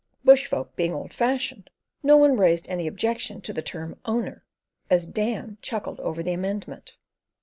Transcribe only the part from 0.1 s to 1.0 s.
Bush folk being